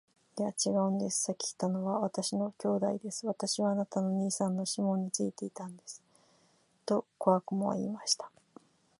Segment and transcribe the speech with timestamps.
[0.39, 1.25] 「いや、ちがうんです。
[1.25, 3.27] 先来たのは私の兄弟です。
[3.27, 6.01] 私はあなたの兄さんのシモンについていたんです。」
[6.87, 8.31] と小悪魔は言いました。